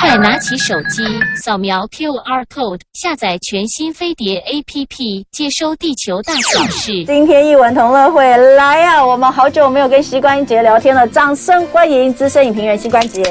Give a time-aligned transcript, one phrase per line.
[0.00, 1.02] 快拿起手机，
[1.42, 7.04] 扫描 QR code，下载全新飞碟 APP，接收地球大小事。
[7.04, 9.04] 今天一文同乐会来啊！
[9.04, 13.22] 我们好久没有跟膝关节聊天了，掌声欢迎资深影评人膝关节。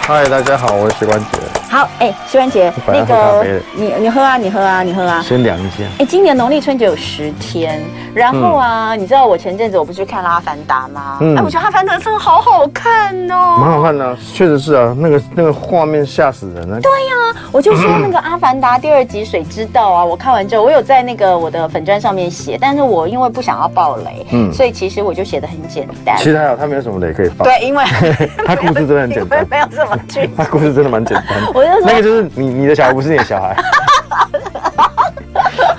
[0.00, 1.61] 嗨，大家好，我是膝关节。
[1.72, 5.84] 好，哎、欸，膝关节，那个你你喝啊，你喝啊，你喝啊，先凉一下。
[5.84, 7.80] 哎、欸，今年农历春节有十天，
[8.14, 11.16] 然后啊，嗯、你知道我前阵子我不是去看了《阿凡达》吗？
[11.22, 16.78] 嗯，哎，我觉得《阿凡达》真的好好看哦，蛮好看的、啊，确实是啊，那个那个画面吓死人了。
[16.78, 26.18] 对呀、啊，我就说 那个《阿凡达》第二集水之道啊，我看完之后，我有在那个我的粉砖上面写，但是我因为不想要爆雷，嗯，所以其实我就写的很简单。
[26.18, 27.46] 其实还好，他没有什么雷可以爆。
[27.46, 27.82] 对，因为
[28.44, 31.38] 他故事真的很简单， 没有什么剧，他故事真的蛮简单。
[31.54, 32.30] 我就说那个就是。
[32.34, 33.56] 你你的小孩不是你的小孩，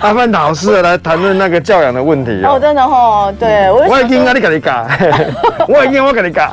[0.01, 4.87] 阿凡达好适合来谈论那个教养的问题哦，真的哦，对我我已经跟你跟你讲，
[5.67, 6.51] 我已经我跟你讲，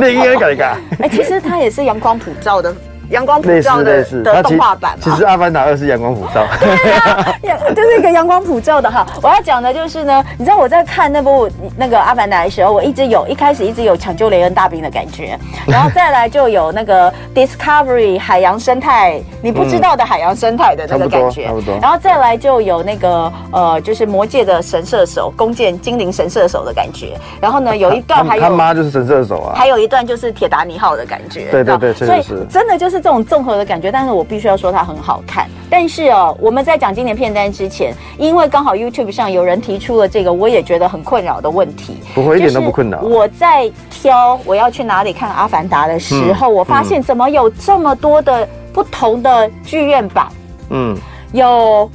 [0.00, 2.74] 你已经跟你讲，哎，其实他也是阳光普照的。
[3.10, 7.36] 阳光普照的的动画版其，其实《阿凡达二》是阳光普照，对啊，
[7.74, 9.04] 就是一个阳光普照的哈。
[9.20, 21.76] 我要讲的就是呢，你知道我在看那部那个《阿凡达》的时候，我一直有一开始一直有抢救雷恩大兵的感觉，然后再来就有那个 Discovery 海洋生态，你不知道的海洋生态的那个感觉，差不多。
[21.82, 32.99] 然后再来就有那个呃，就是魔界的神射手弓箭精灵神射手的感觉，然后呢有一段还有他妈就是神射手啊，还有一段就是铁达尼号的感觉，对对对，所以真的就是。
[33.00, 35.48] 这种综合的感觉，但是我必须要说它很好看。
[35.70, 41.96] 但是哦，我们在讲今年片单之前，因为刚好 YouTube 上有人提出了这个，我也觉得很困扰的问题。
[42.14, 43.00] 不会，一点都不困扰。
[43.00, 50.26] 我在挑我要去哪里看《阿凡达》的时候，嗯，我发现怎么有这么多的不同的剧院版？
[50.70, 50.96] 嗯，
[51.32, 51.90] 有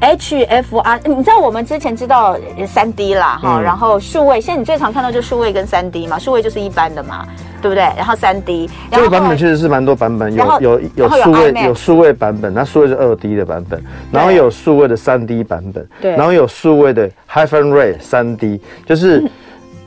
[0.00, 2.36] HFR，你知道我们之前知道
[2.66, 7.26] 三 D 啦，哈，嗯，然后数位，现在你最常看到就数位跟三 D 嘛，数位就是一般的嘛。
[7.60, 7.82] 对不对？
[7.96, 19.22] 然后三 D，这个版本确实是蛮多版本，有有有数位有数位版本，那数位是二 D 的版本，然后有数位的三 D 版本，对，然后有数位的 Hyphen Ray 三 D，就是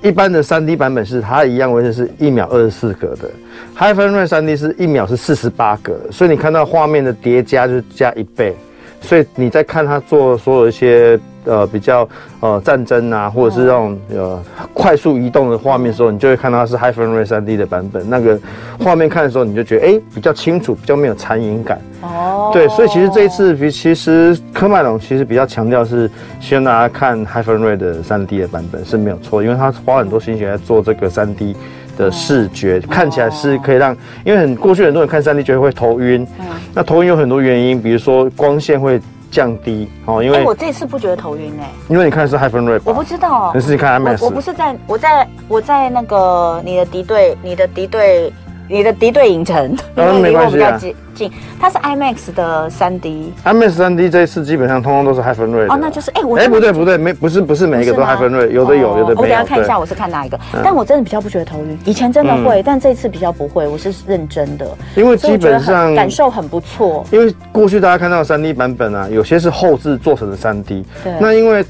[0.01, 3.29] 一般的三 D 版本是它一样位置是一秒二十四格的
[3.77, 8.55] ，Hyphen Ray 三 D 是一秒是四十八格，所以你看到画面的叠加就是加一倍，
[9.03, 11.19] 所以你在看他做所有一些。
[11.45, 12.07] 呃，比较
[12.39, 14.41] 呃战争啊，或者是这种呃
[14.73, 18.09] 快速移动的画面的时候，你就会看到它是 Hyphen Ray 3D 的版本。
[18.09, 18.39] 那个
[18.79, 21.81] 画面看的时候，你就觉得哎、欸、比较清楚，比较没有残影感。
[22.01, 26.09] 哦，对，所以其实这一次比其实科麦隆其实比较强调是
[26.39, 31.53] 希望大家看 Hyphen Ray 的 3D 的版本是没有错，因为他花很多心血在做这个 3D
[31.97, 36.27] 的视觉，看起来是可以让，因为很过去很多人看三 D 觉得会头晕，
[36.73, 39.01] 那头晕有很多原因，比如说光线会。
[39.33, 48.31] 降低哦，因为、欸、我这次不觉得头晕哎、欸，因为你看的是 Hyphen Ray，我不知道，你是你看 IMAX，我不是在我在我在那个你的敌对，你的敌对。
[48.69, 50.77] 你的敌对影城， 因为比较
[51.13, 59.21] 近，它是 IMAX 的三 D，IMAX 三 D 这一次基本上通通都是 Hyphen Ray 哦，那就是哎，我哎不对不对，没不是不是每一个都 Hyphen Ray，有的有，有的没有。
[59.21, 64.65] 我等下看一下我是看哪一个，但我真的比较不觉得头晕，以前真的会，但这次比较不会，我是认真的，
[64.95, 67.05] 因为基本上感受很不错。
[67.11, 71.63] 因为过去大家看到的三 D 版本啊，有些是后制做成的三 D，对，那因为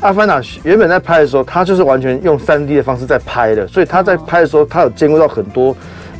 [0.00, 5.74] 阿凡达原本在拍的时候，他就是完全用三 D 的方式在拍的，所以他在拍的时候，他有兼顾到很多。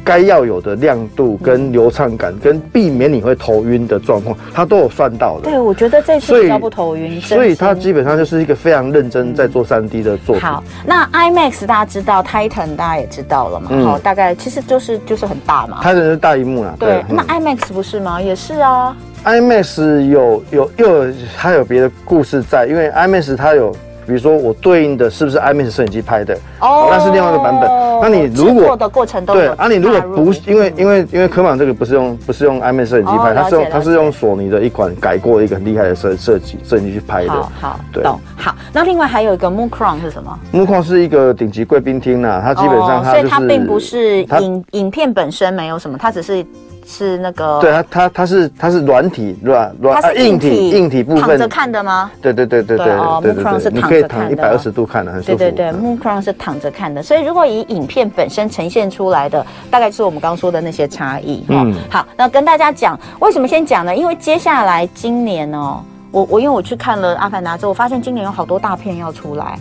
[0.08, 5.50] 该要有的亮度跟流畅感，跟避免你会头晕的状况，它都有算到的。
[5.50, 10.42] 对，我觉得这次比较不头晕，所以它基本上就是一个非常认真在做三 D 的作品。
[10.42, 13.68] 好，那 IMAX 大家知道，Titan 大家也知道了嘛？
[13.84, 15.80] 好，大概其实就是就是很大嘛。
[15.82, 16.74] Titan 是大荧幕啦。
[16.78, 18.22] 对，那 IMAX 不是吗？
[18.22, 18.96] 也是啊。
[19.24, 23.76] IMAX 有有又有它有别的故事在，因为 IMAX 它有。
[24.08, 26.34] 比如说，我对应的是不是 IMAX 摄影机拍的？
[26.60, 27.70] 哦，那是另外一个版本。
[28.00, 37.30] 那你如果的过程都对啊，你如果不是因为因为因为科曼这个不是用不是用 IMAX 摄影机拍，它是用它是用索尼的一款改过一个很厉害的设设计摄影机去拍的。
[37.30, 38.02] 好，好，对，
[38.34, 38.54] 好。
[38.72, 46.46] 那另外还有一个 MUCRON 是什么？MUCRON 是一个顶级贵宾厅呐，它基本上它所以它并不是影影片本身没有什么，它只是。
[46.90, 49.36] 是那个，对它它它是它是软体？
[49.42, 52.10] 软它是硬体硬体部分躺着看的吗？
[52.22, 55.36] 对对对对对哦，Mukron 是躺着看的，可以躺一百二十度看的，很舒服。
[55.36, 61.44] 对对对，Mukron 是躺着看的，所以如果以影片本身呈现出来的，大概就是我们刚刚说的那些差异。
[61.48, 63.94] 嗯，好，那跟大家讲，为什么先讲呢？
[63.94, 69.58] 因为接下来今年哦，我我因为我去看了《阿凡达》之后，我发现今年有好多大片要出来。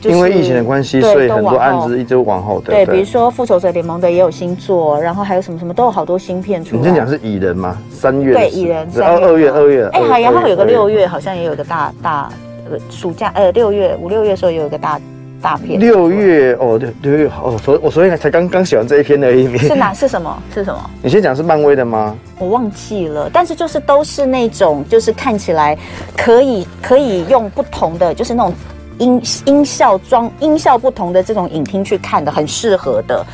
[0.00, 2.60] 就是、因为疫情的关系，所以很多案子一直往后。
[2.60, 6.80] 对，比如说《复仇者联盟》的也有新作，然后还有什么什么都有好多新片出来。
[6.80, 7.76] 你先讲是蚁人吗？
[7.90, 8.34] 三月。
[8.34, 8.88] 对，蚁人。
[8.96, 9.88] 二二月二月。
[9.92, 12.30] 哎，还然后有个六月，好像也有个大大
[12.90, 15.00] 暑假，呃，六月五六月的时候也有一个大
[15.40, 15.78] 大片。
[15.80, 19.56] 六月哦，六六月哦，昨我昨天才刚刚写完这一篇的而已。
[19.56, 19.92] 是哪？
[19.94, 20.42] 是什么？
[20.54, 20.90] 是什么？
[21.02, 22.16] 你先讲是漫威的吗？
[22.38, 25.76] 我忘记了，但是就是都是那种，就是看起来
[26.16, 28.52] 可以可以用不同的，就是那种
[28.98, 33.24] 音音效装音效不同的这种影厅去看的，很适合的。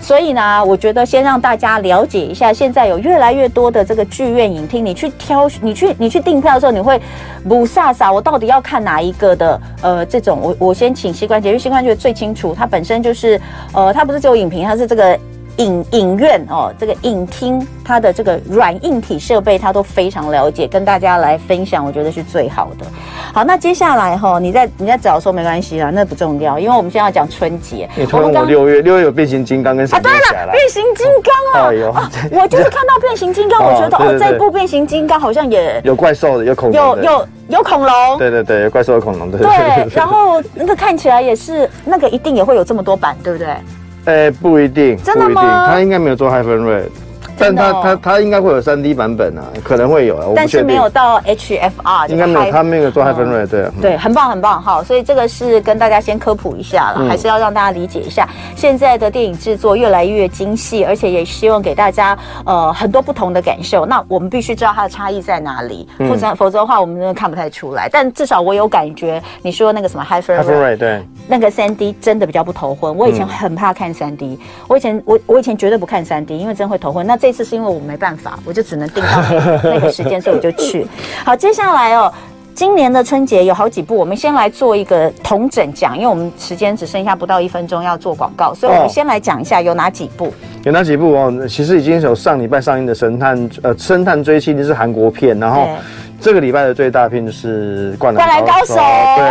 [0.00, 7.00] 所以呢，我觉得先让大家了解一下，现在有越来越多的这个剧院影厅，你去挑，你去你去订票的时候，你会
[7.46, 9.60] 雾煞煞，我到底要看哪一个的？
[9.82, 13.40] 呃，这种我我先请膝关节，因为膝关节最清楚，它本身就是
[13.72, 15.18] 呃，它不是只有影评，它是这个。
[15.56, 22.86] 影影院哦，这个影厅它的这个软硬体设备，它都非常了解，跟大家来分享，我觉得是最好的。
[23.32, 27.88] 好，那接下来哈、哦，你在你在找的时候没关系啦，那不重要，因为我们现在要讲春节。
[27.96, 31.06] 你突然我六月六月有变形金刚跟啊，对了，变形金
[31.52, 39.88] 刚啊， 哎呦啊，我就是看到变形金刚，我觉得哦，哦，这一部变形金刚好像也有怪兽的，有恐龙有有有恐龙，对对对，有怪兽有恐龙，对对，对。
[39.94, 43.48] 然后那个看起来也是，那个一定也会有这么多版，对不对？
[44.06, 45.66] 哎、欸，不一定，真的吗？
[45.66, 46.84] 他应该没有做 Hyphen Ray。
[47.38, 63.84] 但它它它应该会有三 D 版本啊，可能会有啊，但是没有到 HFR，应该没有，他没有做 Hyphen Ray，对对，很棒很棒，哈，所以这个是跟大家先科普一下了，还是要让大家理解一下，现在的电影制作越来越精细，而且也希望给大家呃很多不同的感受。
[63.84, 67.88] 那我们必须知道它的差异在哪里，否则否则的话我们真的看不太出来。
[67.90, 72.96] 但至少我有感觉，你说那个什么 Hyphen Ray，对，那个三 D 真的比较不头昏。
[72.96, 77.06] 我以前很怕看三 D，我以前我我以前绝对不看三 D，因为真会头昏。
[77.06, 78.38] 那这次是因为我没办法。
[78.44, 79.22] 我就只能定到
[79.64, 80.86] 那个时间，所以我就去。
[81.24, 82.12] 好，接下来哦，
[82.54, 90.32] 今年的春节有好几部，我们先来做一个同整讲，因为我们时间只剩下不到一分钟要做广告，所以我们先来讲一下有哪几部。
[90.64, 91.46] 有哪几部哦？
[91.48, 95.68] 其实已经有上礼拜上映的《神探》呃，《神探追妻》就》是韩国片，然后
[96.20, 98.74] 这个礼拜的最大片就是《灌篮高手》，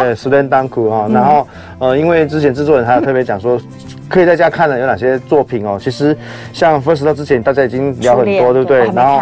[0.02, 1.08] 对，《s l a n d u n k》哈。
[1.12, 1.48] 然后
[1.80, 3.60] 呃，因为之前制作人还有特别讲说。
[4.08, 5.80] 可以在家看的有哪些作品哦？
[5.82, 6.16] 其实
[6.54, 8.86] 像 First Love 之前大家已经聊很多，对不对？
[8.94, 9.22] 然后，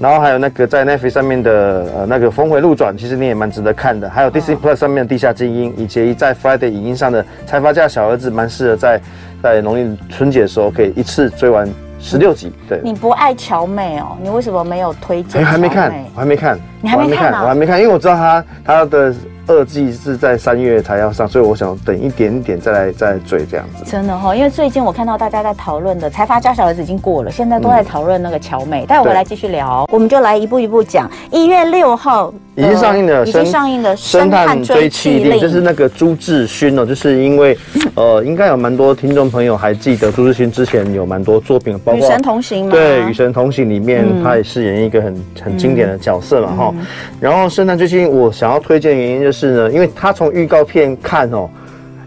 [0.00, 4.10] 然后还有那个在 Netflix 上面的呃那个峰回路转，其实你也蛮值得看的。
[4.10, 9.00] 还有 Disney Plus 上面的地下精英，以及在 Friday 影音上的财阀家小儿子，蛮适合在
[9.40, 12.52] 在农历春节的时候可以一次追完十六集。
[12.68, 14.16] 对，你不爱乔妹哦？
[14.22, 15.44] 你为什么没有推荐？
[15.44, 17.32] 还没看，我还没看，你还没看？
[17.42, 19.14] 我还没看，因为我知道他他的。
[19.46, 23.84] 二季是在三月才要上，所以我想等一点点再来再追这样子。
[23.84, 28.84] 真的哈，因为最近我看到大家在讨论的《财阀家小儿子》已经过了，现在都在讨论那个乔美。
[28.86, 31.10] 待会回来继续聊，我们就来一步一步讲。
[31.30, 37.56] 一月六号已经上映的，已经上映的《神探追妻令》，就是那个朱志勋哦，就是因为
[37.94, 46.74] 呃，应该有蛮多听众朋友还记得朱志勋之前有蛮多作品，包括《与神同行》对，《与神同行》里面他也饰演一个很很经典的角色嘛哈。
[47.20, 50.16] 然后《圣诞追妻令》我想要推荐的原因就是呢，因为他。
[50.16, 51.46] 从预告片看哦，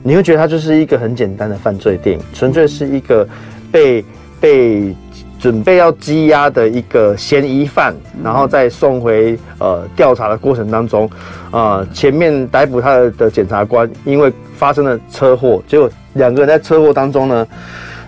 [0.01, 3.27] 你会觉得它就是一个很简单的犯罪电影，纯粹是一个
[3.71, 4.03] 被
[4.39, 4.95] 被
[5.37, 11.07] 准备要羁押的一个嫌疑犯，然后再送回呃调查的过程当中，
[11.51, 17.47] 呃前面逮捕他的检察官因为发生了车祸，结果两个人在车祸当中呢，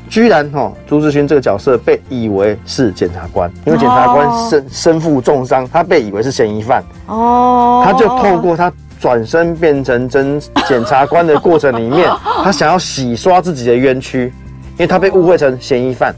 [0.09, 8.73] 居然哦朱志勋这个角色被以为是检察官，因为检察官身身负重伤，他被以为是嫌疑犯哦，他就透过他。
[9.01, 12.07] 转身变成真检察官的过程里面，
[12.43, 14.31] 他想要洗刷自己的冤屈，
[14.73, 16.13] 因为他被误会成嫌疑犯，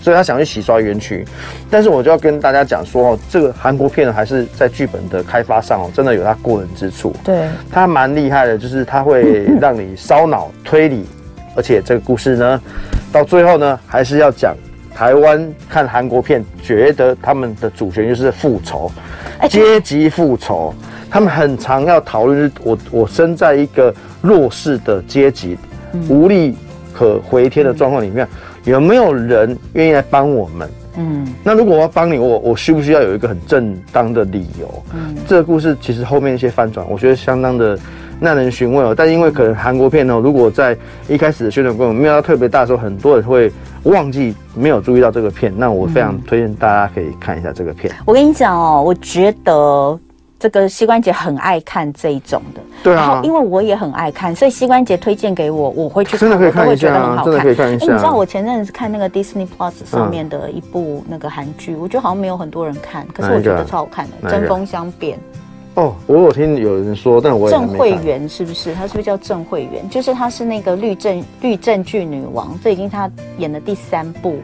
[0.00, 1.22] 所以他想去洗刷冤屈。
[1.70, 7.14] 但是我就要跟大家讲说哦，这个韩国片还是在剧本的开发上哦，真的有他过人之处。
[7.22, 11.04] 对，他蛮厉害的，就是他会让你烧脑推理，
[11.54, 12.60] 而且这个故事呢，
[13.12, 14.56] 到最后呢，还是要讲
[14.94, 18.90] 台湾看韩国片，觉得他们的主权就是复仇，
[19.50, 20.74] 阶级复仇。
[21.14, 25.56] 他们很常要讨论，我我身在一个弱势的阶级，
[26.08, 26.56] 无力
[26.92, 28.26] 可回天的状况里面，
[28.64, 30.68] 有没有人愿意来帮我们？
[30.96, 34.82] 嗯，那如果我要帮你，我我需不需要有一个很正当的理由？
[34.92, 37.78] 嗯，这个故事其实后面一些翻转，我觉得相当的
[38.18, 38.92] 耐人寻味哦。
[38.92, 40.76] 但因为可能韩国片呢，如果在
[41.08, 43.52] 一开始的宣传过程没有到特别大的时候，很多人会
[43.84, 45.54] 忘记没有注意到这个片。
[45.56, 47.94] 那我非常推荐大家可以看一下这个片。
[48.04, 49.96] 我跟你讲哦，我觉得。
[50.44, 57.86] 这个膝关节很爱看这一种的，对啊，因为我也很爱看，所以膝关节推荐给我，我会去看，真的可以看一下，真的可以看一下。
[57.86, 65.16] 你知道我前阵子看那个 Disney Plus 上面的一部那个韩剧，我觉得好像没有很多人看，可是我觉得超好看的，《针锋相变》。
[65.74, 68.72] 哦，我有听有人说，但我也没郑慧媛是不是？
[68.74, 69.88] 她是不是叫郑慧媛？
[69.90, 74.36] 就是她是那个律政律政剧女王，这已经她演的第三部。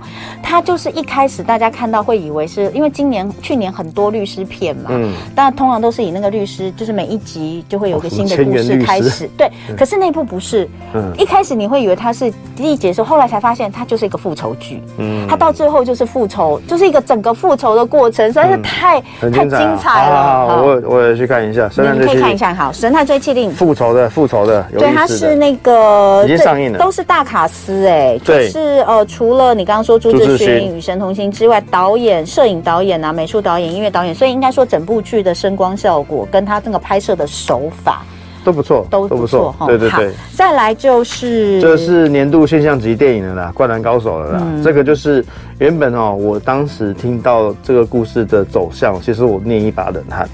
[0.42, 9.30] 她就是一开始大家看到会以为是因为今年去年很多律师片嘛，嗯，但通常都是以那个律师，就是每一集就会有一个新的故事开始。
[9.36, 20.60] 对，嗯、 可是那部不是，嗯，一开始你会以为她是第一集的时候，后来才发现她就是一个复仇剧，嗯，她到最后就是复仇，就是一个整个复仇的过程，实在是太、嗯、太精彩了。
[20.60, 21.70] 我我也去看一下。
[21.76, 38.02] 你可以看一下，好，《神探追缉令》复仇的，复仇的，的对，它是那个已经上映了，都是大卡司哎，就是呃，除了你刚刚说朱志勋《与神同行》之外，导演、摄影导演啊，美术导演、音乐导演，所以应该说整部剧的声光效果跟他这个拍摄的手法
[38.42, 39.66] 都不错，都不错哈。
[39.66, 44.38] 对对对，再来就是这是年度现象级电影的啦，《灌篮高手》了啦。
[44.40, 45.22] 嗯、这个就是
[45.58, 50.26] 原本哦，我当时听到这个故事的走向，其实我捏一把冷汗。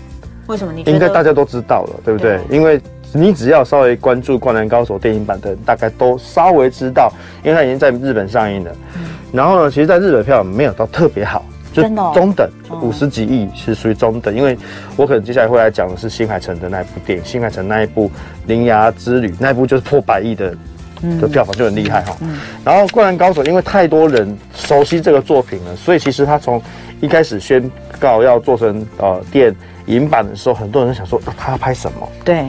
[0.47, 2.39] 为什么你应该大家都知道了，对不对？
[2.49, 2.81] 对，因为
[3.13, 7.13] 你只要稍微关注《灌篮高手》电影版的，大概都稍微知道，
[7.43, 8.71] 因为它已经在日本上映了。
[8.97, 12.49] 嗯、然后呢，其实，在日本票没有到特别好，就中等，
[12.83, 14.35] 五十几亿是属于中等。
[14.35, 14.57] 因为
[14.97, 18.09] 我可能接下来会来讲的是新海诚的那一部电影，新海诚那一部
[18.47, 20.55] 《铃芽之旅》，那一部就是破百亿的
[21.21, 22.17] 的票房就很厉害哈。
[22.21, 26.61] 嗯、然后《灌篮高手》因为太多人熟悉这个作品了，所以其实他从
[27.01, 29.55] 一开始宣告要做成呃电。
[29.87, 32.09] 影版的时候，很多人想说，他要拍什么？
[32.25, 32.45] 对，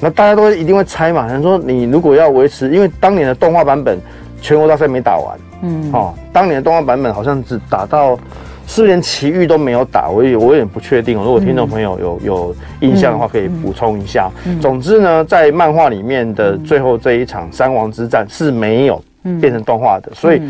[0.00, 1.28] 那大家都一定会猜嘛。
[1.28, 4.00] 想说，你如果要维持，因为当年的动画版本
[4.42, 8.18] 全国大赛没打完，嗯，哦，当年的动画版本好像只打到，
[8.66, 10.08] 是连奇遇都没有打？
[10.08, 11.16] 我也我有点不确定。
[11.16, 14.28] 如果听众朋友有有印象的话，可以补充一下。
[14.44, 19.00] 嗯嗯、总之呢，在漫画里面的最后这一场三王之战是没有
[19.40, 20.42] 变成动画的，所以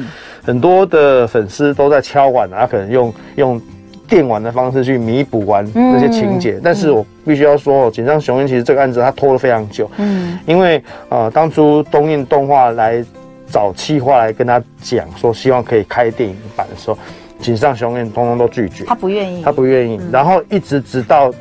[0.42, 3.60] 很多的粉丝都在敲碗啊，可能用用。
[4.08, 13.04] 电玩的方式去弥补完那些情节，嗯、但是我必须要说，井上雄彦其实这个案子他拖了非常久，嗯，因为呃当初东映动画来
[13.50, 16.98] 找企划来跟他讲说希望可以开电影版的时候，
[17.40, 21.32] 井上雄彦通通都拒绝，他不愿意，他不愿意，嗯、然后一直直到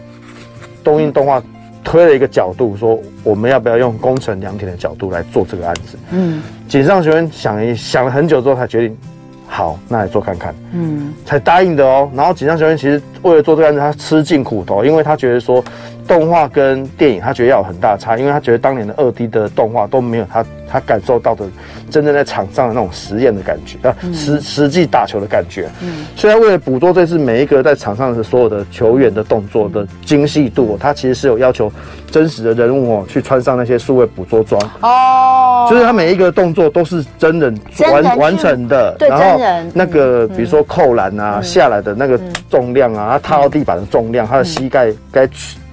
[0.83, 1.41] 东映动画
[1.83, 8.97] 推了一个角度说我们要不要用宫城良田的角度来做这个案子，嗯，井上雄彦想一想了很久之后才决定。
[9.47, 12.09] 好，那来做看看，嗯，才答应的哦。
[12.13, 15.63] 然后锦上雄彦其实为了做这个案子，他吃尽苦头，因为他觉得说
[16.07, 21.45] 动画跟电影，他觉得要有很大的差，因为他觉得当年的二 D 的动画都没有他他感受到的
[21.89, 25.69] 真正在场上的那种实验的感觉啊，实实际打球的感觉。
[25.81, 31.71] 嗯，所以他为了捕捉这次每一个在场上的所有的球员的动作的精细度，他其实是有要求
[32.11, 34.61] 真实的人物哦去穿上那些数位捕捉装。
[34.81, 35.34] 哦，
[35.69, 37.59] 就是他每一个动作都是真人
[37.91, 39.39] 完完成的，然后。
[39.73, 42.19] 那个，比如说扣篮啊，下来的那个
[42.49, 45.29] 重量啊，他踏到地板的重量，他的膝盖该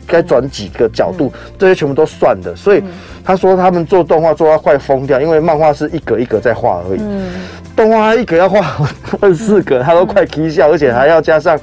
[0.07, 2.55] 该转几个角度，这些全部都算的。
[2.57, 2.83] 所以
[3.25, 7.01] 他说他们做动画做到快疯掉，因为漫画是一格一格在画而已，
[7.77, 8.87] 动画一格要画
[9.21, 11.59] 二十四格，他都快啼笑，而且还要加上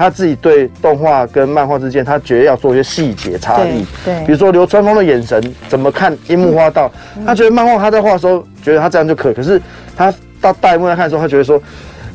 [0.00, 3.84] 他自己对动画跟漫画之间，他觉得要做一些细节差异。
[4.04, 6.90] 对，比如说流川枫的眼神怎么看樱木花道，
[7.26, 9.60] 他觉得漫画他在画的时候觉得他这样就可以，可是
[9.96, 10.12] 他。
[10.42, 11.60] 到大萤幕来看的时候，他觉得说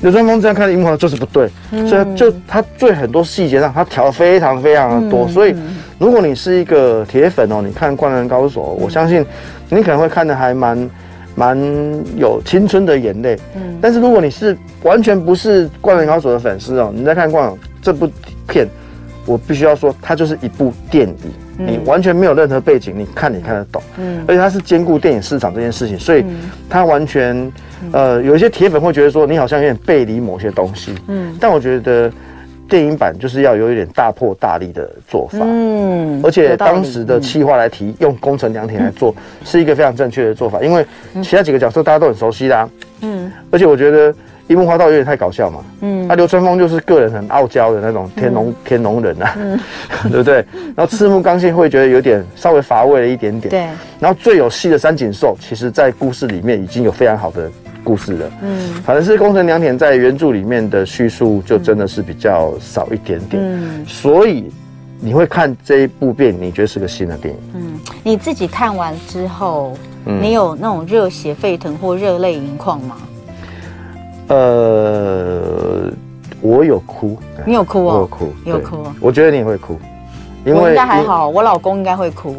[0.01, 5.27] 流川枫这样看的樱木就是不对，嗯、所以就他对很多细节上他调的非常非常的多。
[5.27, 5.55] 嗯、所以
[5.99, 9.23] 如果你是一个铁粉哦，你看《灌篮高手》，我相信
[9.69, 10.89] 你可能会看的还蛮
[11.35, 11.55] 蛮
[12.17, 13.37] 有青春的眼泪。
[13.55, 17.53] 嗯，但是如果你是完全不是《灌篮高手》的粉丝哦，你在看《灌篮》
[17.85, 18.09] 这部
[18.47, 18.67] 片，
[19.27, 21.15] 我必须要说，它就是一部电影。
[21.57, 26.25] 你完全没有任何背景，你看你看得懂，嗯，而且它是兼顾电影市场这件事情，所以
[26.69, 27.49] 它完全，
[27.93, 32.11] 呃，有一些铁粉会觉得说你好像有点背离某些东西，嗯，但我觉得
[32.67, 39.15] 电影版就是要有一点大破大立的做法，嗯，而且当时的企划来提用工程良田来做，
[39.45, 40.85] 是一个非常正确的做法，因为
[41.23, 42.67] 其他几个角色大家都很熟悉啦，
[42.99, 44.13] 嗯，而且我觉得。
[44.47, 49.59] 樱木花道有点太搞笑嘛，嗯，那流川枫就是个人很傲娇的那种天龙、嗯、天龙人啊，嗯、
[50.11, 50.35] 对不 对？
[50.75, 53.59] 然后赤木刚宪会觉得有点稍微乏味了一点点，对。
[53.99, 57.49] 然后最有戏的三井寿，其实在故事里面已经有非常好的
[57.83, 58.73] 故事了，嗯。
[58.83, 63.83] 反正是宫城良田在原著里面的叙述就真的是比较少一点点，嗯。
[63.87, 64.51] 所以
[64.99, 67.39] 你会看这一部电影，你觉得是个新的电影？
[67.55, 67.79] 嗯。
[68.03, 69.75] 你自己看完之后，
[70.05, 72.95] 嗯、你有那种热血沸腾或热泪盈眶吗？
[74.27, 75.91] 呃，
[76.41, 77.93] 我有哭，你有哭哦？
[77.93, 78.77] 我有哭，有哭。
[78.99, 79.79] 我觉得你也会哭，
[80.45, 82.35] 因为应该还好，我老公应该会哭。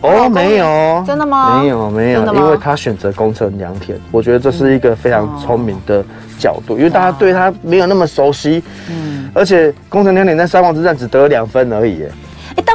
[0.00, 1.60] 哦，没有，真的吗？
[1.60, 6.04] 没有，没有，因为他选择宫城良田，我觉得这是一个非常聪明的
[6.38, 12.08] 角度，因为大家对他没有那么熟悉，嗯，而且宫城良田在三王之战只得了两分而已，哎，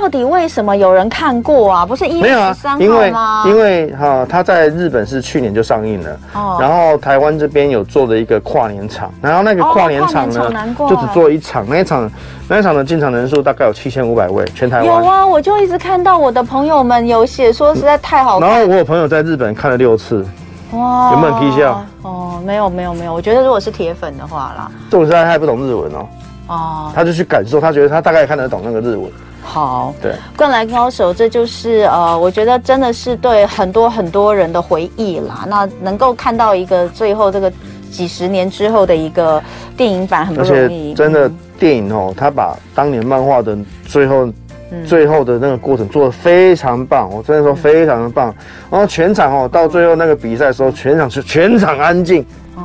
[0.01, 1.85] 到底为什么有人看过啊？
[1.85, 3.43] 不是一月十三号吗？
[3.45, 12.09] 因为哈，他在日本是去年就上映了，哦，然后台湾这边有做的一个跨年场，然后那个跨年场呢，就只做一场，那一场
[12.47, 14.85] 那一场的进场人数大概有七千五百位，全台湾。
[14.85, 18.47] 有啊，我就一直看到我的朋友们有写说实在太好看。
[18.47, 20.25] 然后我有朋友在日本看了六次，
[20.71, 21.83] 哇，有没有批笑？
[22.03, 26.07] 哦，没有没有没有，我觉得如果是铁粉的话啦，这种时他还不懂日文哦，
[26.47, 29.03] 哦，他就去感受，他觉得他大概看得懂那个日文。
[29.41, 35.45] 好，对，灌篮高手，这就是呃，我觉得真的是对很多很多人的回忆啦。
[35.47, 37.51] 那能够看到一个最后这个
[37.89, 39.41] 几十年之后的一个
[39.75, 40.93] 电影版，很不容易。
[40.93, 44.27] 真的电影哦，他把当年漫画的最后、
[44.69, 48.33] 嗯、最后的那个过程做的非常棒，我真的说非常的棒。
[48.69, 52.23] 然后全场哦，到最后那个比赛的时候，全场是全场安静。
[52.55, 52.61] 哦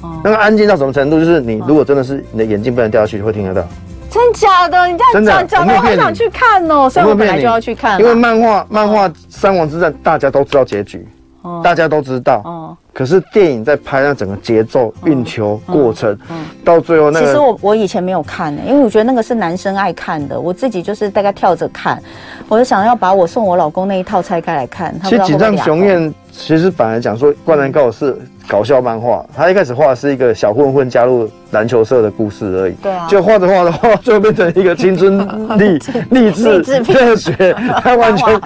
[0.00, 1.18] 哦，那个安静到什么程度？
[1.18, 3.68] 就是你如果真的是你的眼镜不能掉下去，会听得到。
[4.12, 4.86] 真假的？
[4.86, 6.88] 你这样讲讲的，我好想去看哦！
[6.88, 11.08] 所以我本来就要去看，因为漫画漫画《三王之战》大家都知道结局，
[11.40, 12.42] 哦、大家都知道。
[12.44, 22.00] 哦、可是电影在拍那整个节奏、运球过程，嗯嗯、到最后那个，其实我我以前没有看呢，因为我觉得那个是男生爱看的，我自己就是大概跳着看，
[22.48, 24.94] 我就想要把我送我老公那一套拆开来看。
[25.04, 31.30] 其实锦上雄彦其实本来讲说《灌篮高手》是搞笑漫画，他一开始画的是一个小混混加入。
[31.52, 35.18] 篮球社的故事而已，对啊，就画着画着画， 最后变成一个青春
[35.58, 35.78] 励
[36.10, 38.40] 励志热血， 他完全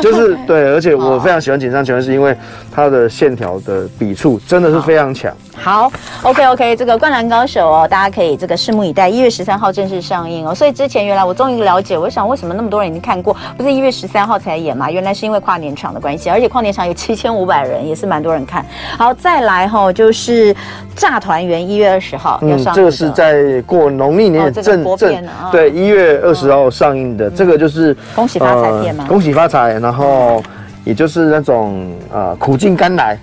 [0.00, 2.36] 就是对，而且我非常喜欢井上雄彦，是因为
[2.72, 5.32] 他的线条的笔触真的是非常强。
[5.56, 5.90] 好
[6.22, 10.54] ，OK OK，这个《灌篮高手》哦，大家可以这个拭目以待，一月十三号正式上映哦。
[10.54, 14.90] 所以之前原来我终于了解，我想为什么那么多人已经看过，不是一月十三号才演嘛？
[14.90, 18.64] 原来是因为跨年场的关系，而且跨年场有七千五百人，也是蛮多人看。
[18.98, 20.52] 好，再来哈，就是
[20.94, 22.35] 《炸团圆》一月二十号。
[22.42, 30.42] 嗯，这个是在过农历年正正对一月二十号上映的，这个就是恭喜发财片嘛，恭喜发财，然后
[30.84, 33.18] 也就是那种呃苦尽甘来，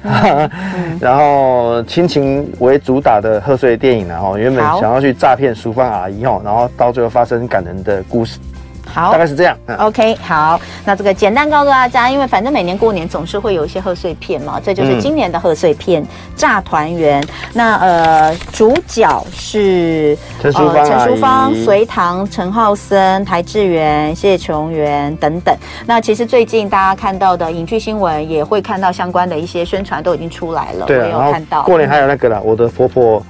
[1.00, 8.38] 然后亲情为主打的贺岁电影，然后原本想要去诈骗淑芳阿姨哦，然后到最后发生感人的故事。
[8.94, 9.58] 好，大概是这样。
[9.66, 16.04] 嗯、OK，好，那这个简单告诉大家，因为反正每年过年总是会有一些贺岁片嘛，这就是今年的贺岁片
[16.36, 17.20] 《炸团圆》。
[17.54, 25.56] 那呃，主角是陈淑芳、陈淑芳、隋棠、陈浩森、台志源、谢琼元等等。
[25.88, 31.64] 那其实最近大家看到的影剧新闻也会看到相关的一些宣传都已经出来了，对、啊，没有看到。
[31.64, 33.24] 过年还有那个啦，我的婆婆。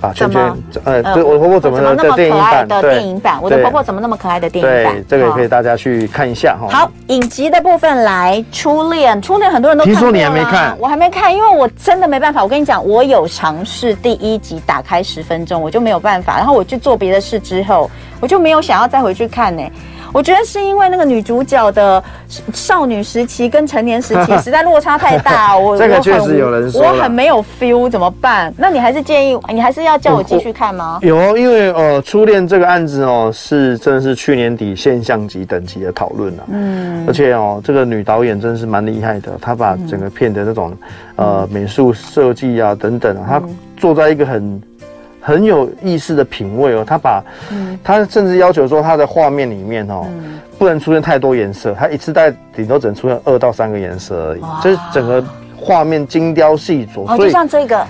[0.00, 0.56] 啊，怎么？
[0.84, 3.38] 呃，对，我婆婆怎么那么可爱的电影版？
[3.42, 4.94] 我的婆婆怎么那么可爱的电影版？
[4.94, 6.68] 对，这个也可以大家去看一下哈。
[6.70, 12.42] 好，影集的部分来，初恋，初恋很多人都听说你还没看，我还没看，因为我真的没办法。
[12.42, 19.62] 我跟你讲，我有尝试第一集打开十分钟，我就没有办法，然后我去做别的事之后，我就没有想要再回去看呢。
[20.12, 22.02] 我觉得是因为那个女主角的
[22.52, 28.52] 少女时期跟成年时期 实在落差太大， 我这个确实有人说，我很没有 feel，怎么办？
[28.56, 30.98] 那你还是建议，你还是要叫我继续看吗？
[31.02, 40.72] 有哦，因为呃，初恋这个案子哦，是真的是去年底现象级等级的讨论了，嗯，而且哦，这个女导演真的是蛮厉害的，她把整个片的那种
[41.16, 43.42] 呃美术设计啊等等啊，她
[43.76, 44.60] 做在一个很。
[45.26, 47.20] 很有意思的品味哦，他把，
[47.82, 50.06] 他甚至要求说他的画面里面哦，
[50.56, 55.24] 不能出现太多颜色，他一次带顶多只能出现二到三个颜色而已，就是整个
[55.56, 57.12] 画面精雕细琢。
[57.12, 57.84] 哦，就像这个，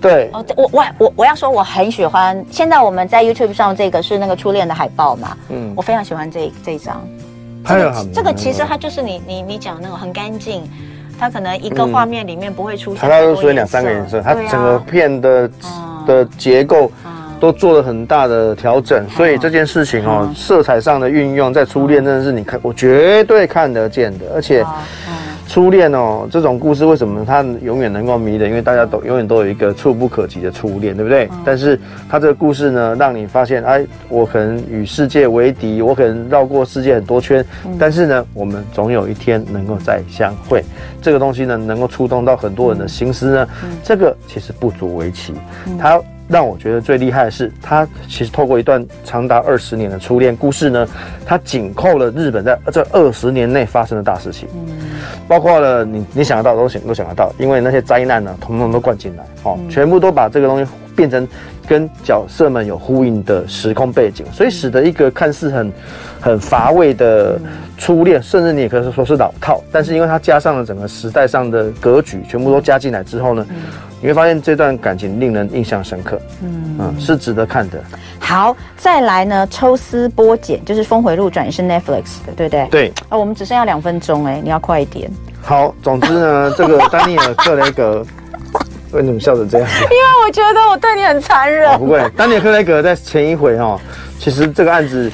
[0.00, 7.04] 对，哦，我我我我要说我很喜欢，现在我们在 YouTube 上这个是那个初恋的海报嘛，嗯，我非常喜欢这这一张，
[7.66, 10.62] 这个这个其实它就是你你你讲那种很干净，
[11.18, 15.50] 它可能一个画面里面不会出现，它都出现两三个颜色，它整个片的。
[16.08, 16.90] 的结构
[17.38, 24.64] 都做了很大的调整，所以这件事情哦，色彩上的运用，在初恋真的是你看，我绝对看得见的，而且。
[25.48, 28.50] 初恋哦，这种故事为什么它永远能够迷人？
[28.50, 31.24] 因为大家都永远都有一个触不可及的初恋，对不对？
[31.32, 40.62] 嗯、但是它这个故事呢，让你发现，哎，我可能与世界为敌，我可能绕过世界很多圈，嗯、但是呢，我们总有一天能够再相会。
[41.00, 45.32] 这个东西呢，能够触动到很多人的心思呢，嗯、这个其实不足为奇。
[45.78, 50.86] 它、嗯让我觉得最厉害的是，他其实透过一段长达二十年的初恋故事呢，
[51.24, 54.68] 他紧扣了日本在这二十年内发生的大事情，嗯，
[55.26, 61.26] 包括了你你想得到都想都想得到，因为那些灾难呢，统统都灌进来，哦，全部都把这个东西变成
[61.66, 65.72] 跟角色们有呼应的时空背景，所以使得一个看似很
[66.20, 67.38] 很乏味的
[67.76, 73.46] 初恋，甚至你也可以说是老套，但是因为它加上了整个时代上的格局，全部都加进来之后呢。
[74.00, 77.82] 你会发现这段感情令人印象深刻，嗯嗯，是值得看的。
[78.18, 82.66] 好，再来呢，抽丝剥茧，就是峰回路转，也是 Netflix 的，对不对？
[82.70, 82.92] 对。
[83.08, 85.10] 啊，我们只剩下两分钟，哎，你要快一点。
[85.42, 88.04] 好，总之呢，这个丹尼尔·克雷格，
[88.92, 89.68] 为什么笑成这样？
[89.82, 91.70] 因为我觉得我对你很残忍。
[91.72, 93.80] 哦，不会，丹尼尔·克雷格在前一回哈，
[94.18, 95.10] 其实这个案子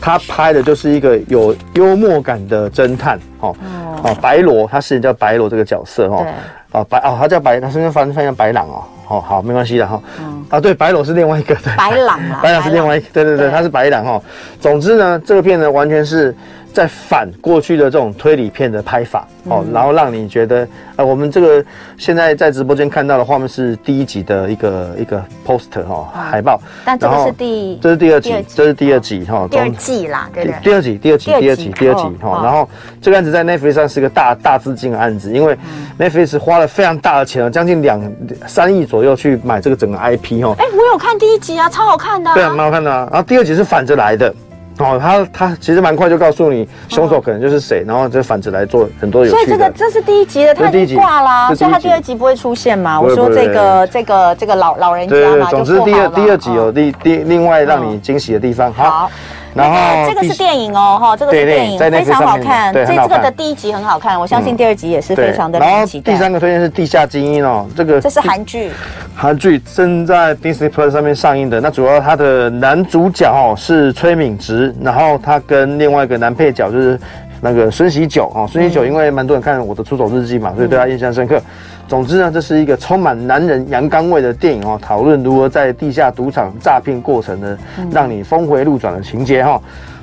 [0.00, 3.54] 他拍的就是一个有幽默感的侦探，哦
[4.02, 6.26] 哦，白罗，他是叫白罗这个角色哦，
[6.72, 8.82] 啊白哦，他叫白，他身上翻翻叫白狼哦。
[9.08, 10.02] 哦，好，没关系的哈。
[10.18, 14.20] 嗯、啊，对，白罗是另外一个，对，白狼啊， 白狼是另外一个，对对对，他是白狼哈。
[14.60, 16.34] 总之呢，这个片呢，完全是
[16.76, 21.64] 在反过去的这种推理片的拍法哦，然后让你觉得，呃，我们这个
[21.96, 26.60] 现在在直播间看到的画面是第一集的一个一个 poster 哈，海报。
[26.84, 30.54] 但这个是第，这是第二集，这是第二集哈，第二季啦，对对。
[30.62, 32.42] 第二集，第二集，第二集，第二集哈。
[32.44, 32.68] 然后
[33.00, 35.56] 这个案子在 Netflix 上是个大大资金的案子，因为
[35.98, 37.98] Netflix 花了非常大的钱，将近两
[38.46, 40.54] 三亿左右去买这个整个 IP 哈。
[40.58, 42.34] 哎，我有看第一集啊，超好看的。
[42.34, 43.08] 对啊，蛮好看的啊。
[43.10, 44.34] 然后第二集是反着来的。
[44.78, 49.44] 哦，他他其实蛮快就告诉你凶手可能就是谁，然后就反着来做很多有趣的。
[49.44, 53.00] 所以这个这是第一集的，他已经挂啦，所以他第二集不会出现嘛？
[53.00, 58.72] 我说这个这个这个老老人家嘛，总之第二第二集有第第另外让你惊喜的地方。
[58.72, 59.10] 好。
[59.56, 62.74] 然后这个是电影哦，哈，这个是电影，非常好看。
[62.74, 65.58] 这这个的第一集很好看，我相信第二集也是非常的。
[65.58, 68.70] 然后第三个推荐是《地下精英》哦，这个这是韩剧，
[69.14, 71.60] 韩剧正在 Disney Plus 上面上映的。
[71.60, 77.00] 那主要它的男主角哦是崔敏植，然后他跟另外一个男配角就是
[77.40, 81.40] 那个孙喜九哦，孙喜九因为蛮多人看我的出走日记嘛，所以对他印象深刻。
[81.88, 87.58] 总之呢，这是一个充满男人阳刚味的电影哦，讨论如何在地下赌场诈骗过程呢，
[87.90, 89.60] 让你峰回路转的情节哈。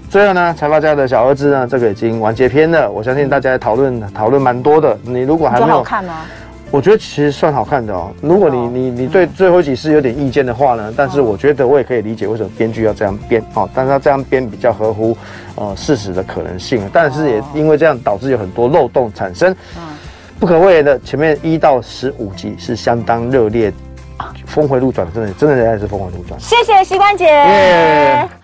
[0.09, 4.97] 最后呢，财阀家的小儿子呢，这个已经完结篇了，我相信大家讨论讨论蛮多的。
[5.03, 6.21] 你如果还没有看吗？
[6.71, 8.11] 我觉得其实算好看的哦。
[8.21, 15.15] 如果你你你对最后几集是有点意见的话呢，但是我觉得我也可以理解为什么编剧要这样编哦，但是他这样编比较合乎
[15.55, 19.55] 呃事实的可能性，但是也因为这样导致有很多漏洞产生。
[20.43, 23.71] 不可讳言的，前面一到十五集是相当热烈，
[24.45, 26.37] 峰回路转，真的真的还是峰回路转。
[26.37, 27.27] 谢谢膝关节。
[27.27, 28.42] Yeah.